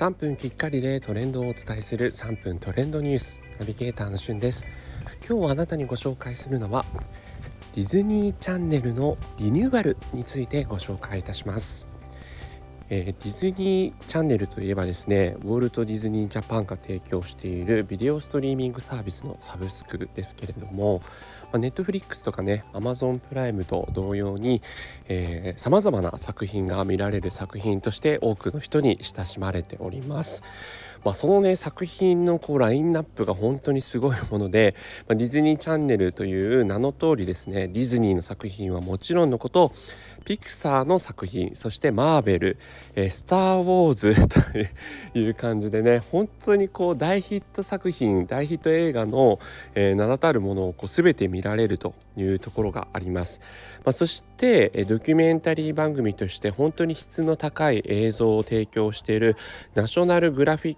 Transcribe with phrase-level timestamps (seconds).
[0.00, 4.64] 3分きっかりでトレンドをお伝えする3分トレンドニュースナビゲーターのしゅんです。
[5.28, 6.86] 今日あなたにご紹介するのは
[7.74, 11.86] ディズニーチャンネルのリニューアルについてご紹介いたします。
[12.92, 21.00] えー、ディズニーチャンネルといえばですねウォルト・ディズニー・ジャパンが提供しているビデオストリーミングサービスのサブスクですけれども
[21.54, 24.60] ネットフリックスとかねアマゾンプライムと同様に
[25.56, 30.42] さまざまな作品が見られる作品として多くの人に親しまれております。
[31.04, 34.74] まあ、そのね作品のこうラインナップが本当にすごいもので、
[35.08, 39.72] まあ、ディズニーチャンネルという名の通りですねディズニーの作品はもちろんのこと
[40.24, 42.58] ピクサーの作品そしてマーベル、
[42.94, 44.14] えー、スター・ウォーズ
[45.14, 49.38] という感じでね本当にこう大ヒット作品大ヒット映画の、
[49.74, 53.40] えー、名だたるものをこう全て見られるというところがあります、
[53.84, 59.36] まあ、そして、えー、ドキュメンタリー番組として本当に質の高い映像を提供している
[59.74, 60.76] ナショナルグラフィッ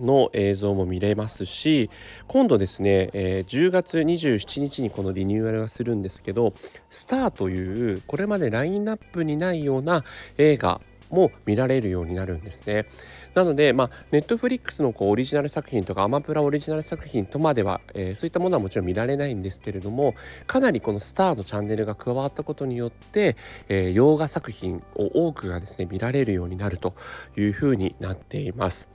[0.00, 1.90] の映像も見れますし
[2.26, 6.54] 今度ですね、えー、10月27日にこのリニューアルがするんですけど
[6.90, 10.04] スターというこれまでララインナップにないような
[10.38, 12.86] 映画も見られるようになるんですね。
[13.34, 20.14] なので、まあ、ネットフリックスのこうオリジナル作品とかアマプラオリジナル作品とまでは、えー、そういったものはもちろん見られないんですけれども
[20.46, 23.36] かなりこのスターのチャンネルが加わったことによって、
[23.68, 26.94] えー、洋画作品を多くがですね見られるようになると
[27.36, 28.93] いうふうになっています。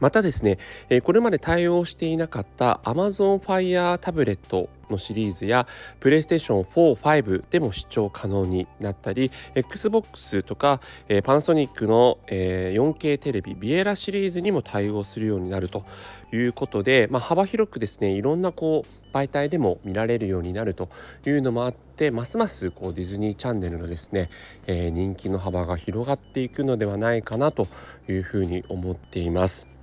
[0.00, 0.58] またですね、
[1.02, 5.66] これまで対応していなかった Amazon Fire タブレットのシリーズや
[6.00, 10.80] PlayStation 4、5でも視聴可能になったり Xbox とか
[11.24, 15.84] パナソニックの 4K テレビビエラシリーズにも対応するようになると
[16.32, 20.90] いうことで、まあ、幅広くですねいろんなこう媒体でも見られるようになると
[21.26, 24.28] いうのもあってますますこうディズニーチャンネルのですね、
[24.66, 27.66] え、人気の幅が広がっていくのではないかなと
[28.08, 29.75] いうふうに思っています。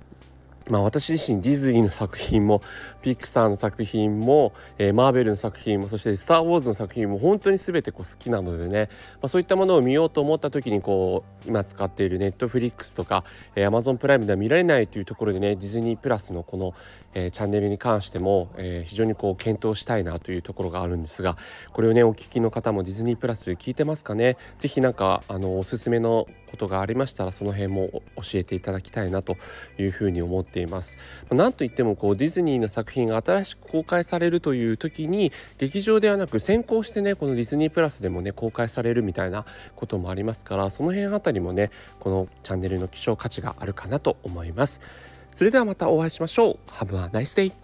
[0.70, 2.62] まあ、私自身ディズニーの作品も
[3.02, 13.24] ピクサーの作品も、えー、マーベルの作品もそして「スター・ウォーズ」の作品も本当に全てこう好きなのでね、まあ、そういったものを見ようと思った時にこう今使っているネットフリックスとか、
[13.54, 16.72] えー、Amazon プライムでは見られないというところでねディズニープラスのこの、
[17.12, 21.36] えー、チャンネルに関しても、えー、非常にこう検討したいなというところがあるんですが
[21.74, 24.38] これをねお聞きの方もディズニープラス聞いてますかね。
[24.58, 29.36] 是非なんかあのおすすめのことがありましたらその辺も教えていただきたいなと
[29.78, 30.96] いうふうに思ってっています。
[31.30, 39.44] なんといってもこうディズニーの作品が新しく公開されるという時に劇場ではなく先行してねこのディズニープラスでもね公開されるみたいな
[39.74, 44.80] こともありますからその辺あたりもねこのチャンネルの希少価値があるかなと思います。
[45.32, 46.58] それではまたお会いしましょう。
[46.70, 47.63] Have a nice day!